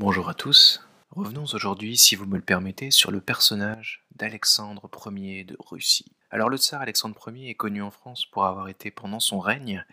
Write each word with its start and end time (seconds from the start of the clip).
Bonjour 0.00 0.30
à 0.30 0.34
tous. 0.34 0.80
Revenons 1.10 1.44
aujourd'hui, 1.52 1.98
si 1.98 2.16
vous 2.16 2.24
me 2.24 2.36
le 2.36 2.42
permettez, 2.42 2.90
sur 2.90 3.10
le 3.10 3.20
personnage 3.20 4.02
d'Alexandre 4.16 4.88
Ier 5.14 5.44
de 5.44 5.58
Russie. 5.58 6.10
Alors 6.30 6.48
le 6.48 6.56
tsar 6.56 6.80
Alexandre 6.80 7.20
Ier 7.30 7.50
est 7.50 7.54
connu 7.54 7.82
en 7.82 7.90
France 7.90 8.24
pour 8.24 8.46
avoir 8.46 8.68
été 8.68 8.90
pendant 8.90 9.20
son 9.20 9.40
règne 9.40 9.84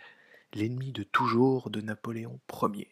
l'ennemi 0.54 0.94
de 0.94 1.04
toujours 1.04 1.70
de 1.70 1.82
Napoléon 1.82 2.40
Ier, 2.74 2.88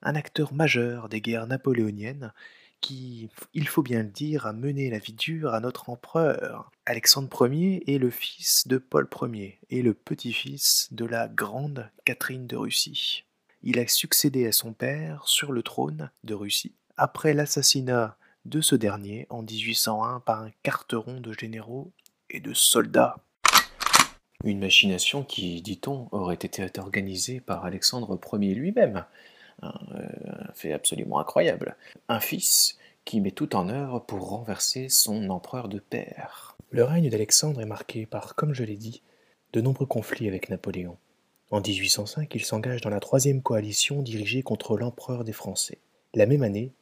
un 0.00 0.14
acteur 0.14 0.54
majeur 0.54 1.08
des 1.08 1.20
guerres 1.20 1.48
napoléoniennes 1.48 2.32
qui, 2.80 3.28
il 3.52 3.66
faut 3.66 3.82
bien 3.82 4.04
le 4.04 4.10
dire, 4.10 4.46
a 4.46 4.52
mené 4.52 4.90
la 4.90 4.98
vie 4.98 5.12
dure 5.12 5.54
à 5.54 5.60
notre 5.60 5.90
empereur. 5.90 6.70
Alexandre 6.86 7.48
Ier 7.48 7.82
est 7.92 7.98
le 7.98 8.10
fils 8.10 8.68
de 8.68 8.78
Paul 8.78 9.08
Ier 9.24 9.58
et 9.70 9.82
le 9.82 9.92
petit-fils 9.92 10.86
de 10.92 11.04
la 11.04 11.26
grande 11.26 11.90
Catherine 12.04 12.46
de 12.46 12.54
Russie. 12.54 13.24
Il 13.66 13.78
a 13.78 13.86
succédé 13.86 14.46
à 14.46 14.52
son 14.52 14.74
père 14.74 15.26
sur 15.26 15.50
le 15.50 15.62
trône 15.62 16.10
de 16.22 16.34
Russie 16.34 16.74
après 16.98 17.32
l'assassinat 17.32 18.18
de 18.44 18.60
ce 18.60 18.74
dernier 18.74 19.26
en 19.30 19.40
1801 19.40 20.20
par 20.20 20.42
un 20.42 20.50
carteron 20.62 21.18
de 21.18 21.32
généraux 21.32 21.90
et 22.28 22.40
de 22.40 22.52
soldats. 22.52 23.16
Une 24.44 24.60
machination 24.60 25.24
qui, 25.24 25.62
dit-on, 25.62 26.08
aurait 26.12 26.34
été 26.34 26.62
organisée 26.78 27.40
par 27.40 27.64
Alexandre 27.64 28.20
Ier 28.34 28.54
lui-même. 28.54 29.06
Un, 29.62 29.72
euh, 29.94 30.08
fait 30.52 30.74
absolument 30.74 31.18
incroyable. 31.18 31.78
Un 32.10 32.20
fils 32.20 32.76
qui 33.06 33.22
met 33.22 33.30
tout 33.30 33.56
en 33.56 33.70
œuvre 33.70 33.98
pour 33.98 34.28
renverser 34.28 34.90
son 34.90 35.30
empereur 35.30 35.68
de 35.68 35.78
père. 35.78 36.58
Le 36.70 36.84
règne 36.84 37.08
d'Alexandre 37.08 37.62
est 37.62 37.66
marqué 37.66 38.04
par, 38.04 38.34
comme 38.34 38.52
je 38.52 38.62
l'ai 38.62 38.76
dit, 38.76 39.00
de 39.54 39.62
nombreux 39.62 39.86
conflits 39.86 40.28
avec 40.28 40.50
Napoléon. 40.50 40.98
En 41.50 41.60
1805, 41.60 42.34
il 42.34 42.44
s'engage 42.44 42.80
dans 42.80 42.90
la 42.90 43.00
troisième 43.00 43.42
coalition 43.42 44.02
dirigée 44.02 44.42
contre 44.42 44.76
l'empereur 44.76 45.24
des 45.24 45.32
Français. 45.32 45.78
La 46.14 46.26
même 46.26 46.42
année, 46.42 46.72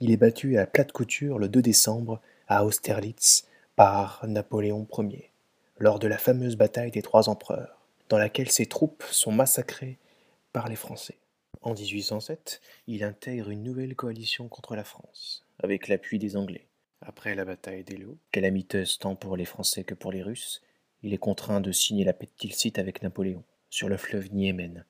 il 0.00 0.10
est 0.10 0.16
battu 0.16 0.58
à 0.58 0.66
plate 0.66 0.92
couture 0.92 1.38
le 1.38 1.48
2 1.48 1.60
décembre 1.60 2.20
à 2.46 2.64
Austerlitz 2.64 3.48
par 3.74 4.24
Napoléon 4.26 4.86
Ier, 4.98 5.30
lors 5.78 5.98
de 5.98 6.06
la 6.06 6.18
fameuse 6.18 6.56
bataille 6.56 6.92
des 6.92 7.02
Trois 7.02 7.28
Empereurs, 7.28 7.80
dans 8.08 8.18
laquelle 8.18 8.50
ses 8.50 8.66
troupes 8.66 9.02
sont 9.10 9.32
massacrées 9.32 9.98
par 10.52 10.68
les 10.68 10.76
Français. 10.76 11.18
En 11.62 11.74
1807, 11.74 12.60
il 12.86 13.02
intègre 13.04 13.50
une 13.50 13.62
nouvelle 13.62 13.96
coalition 13.96 14.48
contre 14.48 14.76
la 14.76 14.84
France, 14.84 15.44
avec 15.62 15.88
l'appui 15.88 16.18
des 16.18 16.36
Anglais. 16.36 16.66
Après 17.00 17.34
la 17.34 17.44
bataille 17.44 17.82
d'Eylau, 17.82 18.16
calamiteuse 18.30 18.98
tant 18.98 19.16
pour 19.16 19.36
les 19.36 19.44
Français 19.44 19.82
que 19.82 19.94
pour 19.94 20.12
les 20.12 20.22
Russes, 20.22 20.62
il 21.02 21.12
est 21.12 21.18
contraint 21.18 21.60
de 21.60 21.72
signer 21.72 22.04
la 22.04 22.12
paix 22.12 22.26
de 22.26 22.38
Tilsit 22.38 22.78
avec 22.78 23.02
Napoléon 23.02 23.42
sur 23.72 23.88
le 23.88 23.96
fleuve 23.96 24.30
Niémen, 24.34 24.84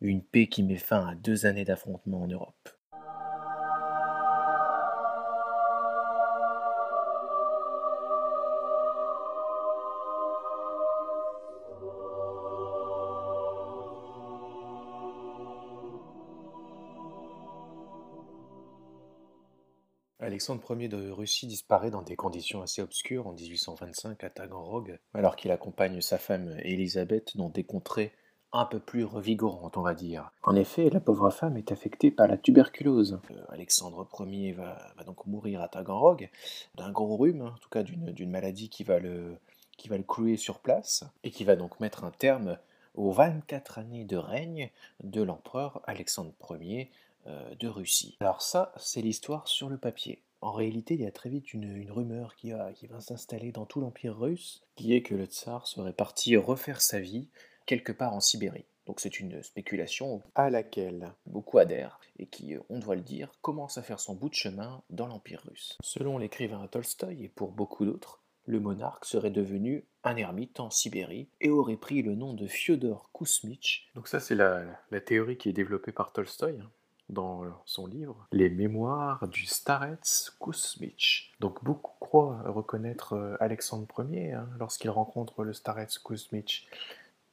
une 0.00 0.20
paix 0.20 0.48
qui 0.48 0.64
met 0.64 0.76
fin 0.76 1.06
à 1.06 1.14
deux 1.14 1.46
années 1.46 1.64
d'affrontements 1.64 2.22
en 2.22 2.26
Europe. 2.26 2.68
Alexandre 20.18 20.76
Ier 20.76 20.88
de 20.88 21.08
Russie 21.10 21.46
disparaît 21.46 21.92
dans 21.92 22.02
des 22.02 22.16
conditions 22.16 22.62
assez 22.62 22.82
obscures 22.82 23.28
en 23.28 23.34
1825 23.34 24.24
à 24.24 24.30
Taganrog, 24.30 24.98
alors 25.12 25.36
qu'il 25.36 25.52
accompagne 25.52 26.00
sa 26.00 26.18
femme 26.18 26.58
Élisabeth 26.64 27.36
dans 27.36 27.48
des 27.48 27.62
contrées 27.62 28.12
un 28.54 28.66
peu 28.66 28.78
plus 28.78 29.04
revigorante, 29.04 29.76
on 29.76 29.82
va 29.82 29.94
dire. 29.94 30.30
En 30.44 30.54
effet, 30.54 30.88
la 30.88 31.00
pauvre 31.00 31.28
femme 31.30 31.56
est 31.56 31.72
affectée 31.72 32.12
par 32.12 32.28
la 32.28 32.38
tuberculose. 32.38 33.20
Euh, 33.32 33.44
Alexandre 33.48 34.06
Ier 34.20 34.52
va, 34.52 34.78
donc 35.04 35.26
mourir 35.26 35.60
à 35.60 35.68
Taganrog 35.68 36.30
d'un 36.76 36.92
gros 36.92 37.16
rhume, 37.16 37.42
en 37.42 37.58
tout 37.58 37.68
cas 37.68 37.82
d'une 37.82 38.30
maladie 38.30 38.68
qui 38.68 38.84
va, 38.84 39.00
le, 39.00 39.36
qui 39.76 39.90
clouer 40.06 40.36
sur 40.36 40.60
place 40.60 41.04
et 41.24 41.32
qui 41.32 41.42
va 41.42 41.56
donc 41.56 41.80
mettre 41.80 42.04
un 42.04 42.12
terme 42.12 42.56
aux 42.94 43.10
24 43.10 43.78
années 43.78 44.04
de 44.04 44.16
règne 44.16 44.70
de 45.02 45.20
l'empereur 45.20 45.82
Alexandre 45.86 46.32
Ier 46.60 46.92
euh, 47.26 47.54
de 47.56 47.66
Russie. 47.66 48.16
Alors 48.20 48.40
ça, 48.40 48.72
c'est 48.76 49.02
l'histoire 49.02 49.48
sur 49.48 49.68
le 49.68 49.78
papier. 49.78 50.22
En 50.42 50.52
réalité, 50.52 50.94
il 50.94 51.00
y 51.00 51.06
a 51.06 51.10
très 51.10 51.30
vite 51.30 51.54
une, 51.54 51.90
rumeur 51.90 52.36
qui 52.36 52.50
va 52.50 53.00
s'installer 53.00 53.50
dans 53.50 53.64
tout 53.64 53.80
l'Empire 53.80 54.16
russe, 54.16 54.62
qui 54.76 54.94
est 54.94 55.00
que 55.02 55.14
le 55.14 55.24
tsar 55.24 55.66
serait 55.66 55.94
parti 55.94 56.36
refaire 56.36 56.82
sa 56.82 57.00
vie 57.00 57.28
quelque 57.66 57.92
part 57.92 58.14
en 58.14 58.20
Sibérie. 58.20 58.66
Donc 58.86 59.00
c'est 59.00 59.18
une 59.18 59.42
spéculation 59.42 60.22
à 60.34 60.50
laquelle 60.50 61.12
beaucoup 61.26 61.58
adhèrent 61.58 61.98
et 62.18 62.26
qui, 62.26 62.54
on 62.68 62.78
doit 62.78 62.96
le 62.96 63.02
dire, 63.02 63.30
commence 63.40 63.78
à 63.78 63.82
faire 63.82 64.00
son 64.00 64.14
bout 64.14 64.28
de 64.28 64.34
chemin 64.34 64.82
dans 64.90 65.06
l'Empire 65.06 65.42
russe. 65.48 65.78
Selon 65.82 66.18
l'écrivain 66.18 66.66
Tolstoï 66.66 67.24
et 67.24 67.28
pour 67.28 67.52
beaucoup 67.52 67.86
d'autres, 67.86 68.20
le 68.46 68.60
monarque 68.60 69.06
serait 69.06 69.30
devenu 69.30 69.86
un 70.02 70.16
ermite 70.16 70.60
en 70.60 70.68
Sibérie 70.68 71.28
et 71.40 71.48
aurait 71.48 71.78
pris 71.78 72.02
le 72.02 72.14
nom 72.14 72.34
de 72.34 72.46
Fyodor 72.46 73.10
Kousmich. 73.12 73.90
Donc 73.94 74.06
ça 74.06 74.20
c'est 74.20 74.34
la, 74.34 74.66
théorie 75.06 75.38
qui 75.38 75.48
est 75.48 75.54
développée 75.54 75.92
par 75.92 76.12
Tolstoï 76.12 76.60
hein, 76.60 76.70
dans 77.08 77.42
son 77.64 77.86
livre 77.86 78.28
Les 78.32 78.50
Mémoires 78.50 79.26
du 79.28 79.46
Starets 79.46 80.30
Kousmich. 80.38 81.32
Donc 81.40 81.64
beaucoup 81.64 81.94
croient 82.00 82.42
reconnaître 82.44 83.14
euh, 83.14 83.36
Alexandre 83.40 83.88
Ier 84.10 84.32
hein, 84.32 84.48
lorsqu'il 84.58 84.90
rencontre 84.90 85.42
le 85.42 85.54
Starets 85.54 85.98
Kousmich. 86.02 86.68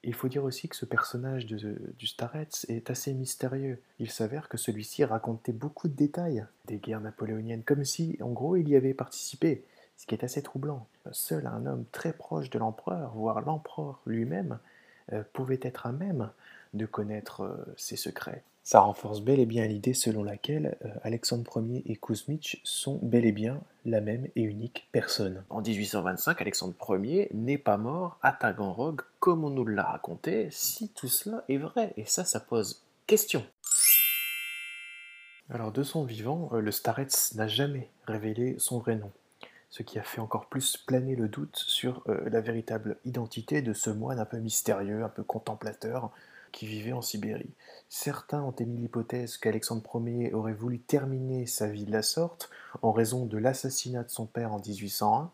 Il 0.03 0.16
faut 0.16 0.28
dire 0.28 0.44
aussi 0.44 0.67
que 0.67 0.75
ce 0.75 0.85
personnage 0.85 1.45
du 1.45 2.07
Starets 2.07 2.66
est 2.69 2.89
assez 2.89 3.13
mystérieux. 3.13 3.79
Il 4.00 4.09
s'avère 4.09 4.50
que 4.50 4.57
celui-ci 4.57 5.06
racontait 5.06 5.51
beaucoup 5.51 5.88
de 5.88 5.94
détails 5.94 6.45
des 6.66 6.78
guerres 6.78 7.01
napoléoniennes, 7.01 7.63
comme 7.63 7.85
si, 7.85 8.17
en 8.19 8.31
gros, 8.31 8.56
il 8.56 8.67
y 8.67 8.75
avait 8.75 8.95
participé, 8.95 9.63
ce 9.97 10.07
qui 10.07 10.16
est 10.16 10.23
assez 10.23 10.41
troublant. 10.41 10.88
Seul 11.11 11.45
un 11.45 11.67
homme 11.67 11.85
très 11.91 12.13
proche 12.13 12.50
de 12.50 12.57
l'empereur, 12.57 13.13
voire 13.13 13.41
l'empereur 13.41 14.01
lui-même, 14.07 14.57
euh, 15.13 15.23
pouvait 15.34 15.59
être 15.62 15.85
à 15.85 15.91
même 15.91 16.29
de 16.73 16.85
connaître 16.85 17.41
euh, 17.41 17.73
ses 17.78 17.95
secrets. 17.95 18.44
Ça 18.63 18.79
renforce 18.79 19.22
bel 19.22 19.39
et 19.39 19.45
bien 19.45 19.66
l'idée 19.66 19.95
selon 19.95 20.23
laquelle 20.23 20.78
euh, 20.85 20.89
Alexandre 21.03 21.62
Ier 21.62 21.81
et 21.88 21.95
Kuzmich 21.95 22.62
sont 22.63 23.00
bel 23.01 23.25
et 23.25 23.31
bien 23.31 23.59
la 23.85 24.01
même 24.01 24.28
et 24.35 24.44
unique 24.44 24.88
personne. 24.91 25.44
En 25.50 25.61
1825, 25.61 26.40
Alexandre 26.41 26.75
Ier 27.03 27.28
n'est 27.34 27.57
pas 27.57 27.78
mort 27.78 28.19
à 28.22 28.31
Taganrog 28.31 29.01
comme 29.19 29.44
on 29.44 29.50
nous 29.50 29.66
l'a 29.66 29.84
raconté, 29.84 30.47
si 30.51 30.90
tout 30.90 31.07
cela 31.07 31.44
est 31.50 31.57
vrai. 31.57 31.94
Et 31.97 32.06
ça, 32.06 32.23
ça 32.23 32.40
pose 32.40 32.84
question. 33.07 33.44
Alors 35.50 35.72
de 35.72 35.84
son 35.84 36.06
vivant, 36.06 36.50
euh, 36.53 36.61
le 36.61 36.72
Starets 36.72 37.34
n'a 37.35 37.47
jamais 37.47 37.90
révélé 38.07 38.56
son 38.57 38.79
vrai 38.79 38.95
nom, 38.95 39.11
ce 39.71 39.83
qui 39.83 39.97
a 39.97 40.03
fait 40.03 40.21
encore 40.21 40.47
plus 40.47 40.77
planer 40.77 41.15
le 41.15 41.29
doute 41.29 41.55
sur 41.55 42.03
euh, 42.07 42.29
la 42.29 42.41
véritable 42.41 42.97
identité 43.05 43.61
de 43.61 43.73
ce 43.73 43.89
moine 43.89 44.19
un 44.19 44.25
peu 44.25 44.37
mystérieux, 44.37 45.03
un 45.03 45.09
peu 45.09 45.23
contemplateur, 45.23 46.11
qui 46.51 46.67
vivait 46.67 46.91
en 46.91 47.01
Sibérie. 47.01 47.53
Certains 47.87 48.41
ont 48.41 48.51
émis 48.51 48.77
l'hypothèse 48.77 49.37
qu'Alexandre 49.37 49.81
Ier 50.05 50.33
aurait 50.33 50.53
voulu 50.53 50.79
terminer 50.79 51.45
sa 51.45 51.67
vie 51.67 51.85
de 51.85 51.91
la 51.93 52.01
sorte 52.01 52.49
en 52.81 52.91
raison 52.91 53.25
de 53.25 53.37
l'assassinat 53.37 54.03
de 54.03 54.09
son 54.09 54.25
père 54.25 54.53
en 54.53 54.59
1801. 54.59 55.31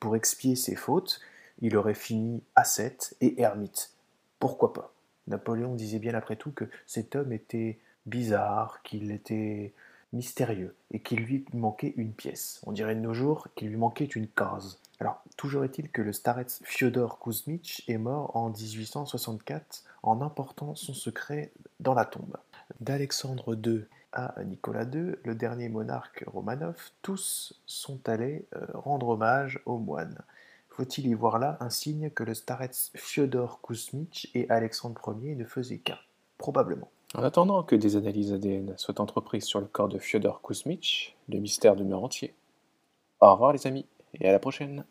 Pour 0.00 0.16
expier 0.16 0.56
ses 0.56 0.74
fautes, 0.74 1.20
il 1.60 1.76
aurait 1.76 1.94
fini 1.94 2.42
ascète 2.56 3.14
et 3.20 3.40
ermite. 3.42 3.92
Pourquoi 4.38 4.72
pas? 4.72 4.94
Napoléon 5.26 5.74
disait 5.74 5.98
bien 5.98 6.14
après 6.14 6.36
tout 6.36 6.52
que 6.52 6.64
cet 6.86 7.16
homme 7.16 7.32
était 7.32 7.78
bizarre, 8.06 8.80
qu'il 8.82 9.10
était 9.10 9.74
mystérieux 10.14 10.74
et 10.90 11.00
qu'il 11.00 11.20
lui 11.20 11.44
manquait 11.52 11.92
une 11.96 12.12
pièce. 12.12 12.60
On 12.64 12.72
dirait 12.72 12.94
de 12.94 13.00
nos 13.00 13.12
jours 13.12 13.48
qu'il 13.54 13.68
lui 13.68 13.76
manquait 13.76 14.04
une 14.04 14.28
case. 14.28 14.78
Alors, 15.00 15.22
toujours 15.36 15.64
est-il 15.64 15.90
que 15.90 16.02
le 16.02 16.12
starets 16.12 16.46
Fyodor 16.62 17.18
Kuzmich 17.18 17.82
est 17.88 17.98
mort 17.98 18.34
en 18.36 18.50
1864 18.50 19.84
en 20.02 20.22
important 20.22 20.74
son 20.74 20.94
secret 20.94 21.52
dans 21.80 21.94
la 21.94 22.04
tombe. 22.04 22.36
D'Alexandre 22.80 23.58
II 23.66 23.84
à 24.12 24.34
Nicolas 24.44 24.84
II, 24.84 25.16
le 25.24 25.34
dernier 25.34 25.68
monarque 25.68 26.24
Romanov, 26.26 26.76
tous 27.02 27.60
sont 27.66 28.08
allés 28.08 28.46
euh, 28.54 28.66
rendre 28.74 29.08
hommage 29.08 29.60
aux 29.66 29.78
moines. 29.78 30.20
Faut-il 30.70 31.06
y 31.06 31.14
voir 31.14 31.38
là 31.38 31.56
un 31.60 31.70
signe 31.70 32.10
que 32.10 32.22
le 32.22 32.34
starets 32.34 32.90
Fyodor 32.94 33.60
Kuzmich 33.60 34.30
et 34.34 34.48
Alexandre 34.50 35.16
Ier 35.20 35.34
ne 35.34 35.44
faisaient 35.44 35.78
qu'un? 35.78 35.98
Probablement. 36.38 36.90
En 37.16 37.22
attendant 37.22 37.62
que 37.62 37.76
des 37.76 37.94
analyses 37.94 38.32
ADN 38.32 38.74
soient 38.76 39.00
entreprises 39.00 39.44
sur 39.44 39.60
le 39.60 39.66
corps 39.66 39.88
de 39.88 39.98
Fyodor 40.00 40.42
Kuzmich, 40.42 41.16
le 41.28 41.38
mystère 41.38 41.76
demeure 41.76 42.02
entier. 42.02 42.34
Au 43.20 43.32
revoir 43.32 43.52
les 43.52 43.68
amis, 43.68 43.86
et 44.14 44.28
à 44.28 44.32
la 44.32 44.40
prochaine 44.40 44.84